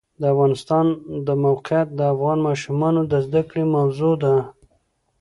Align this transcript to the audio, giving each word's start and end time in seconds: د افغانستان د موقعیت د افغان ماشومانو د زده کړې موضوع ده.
د 0.19 0.23
افغانستان 0.33 0.85
د 1.27 1.29
موقعیت 1.45 1.87
د 1.95 2.01
افغان 2.13 2.37
ماشومانو 2.47 3.01
د 3.11 3.13
زده 3.25 3.41
کړې 3.49 3.63
موضوع 3.75 4.13
ده. 4.23 4.35